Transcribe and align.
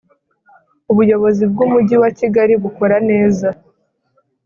Ubuyobozi 0.91 1.43
bw’ 1.51 1.59
Umujyi 1.65 1.95
wa 2.03 2.09
Kigali 2.17 2.53
bukora 2.63 2.95
nez 3.07 3.37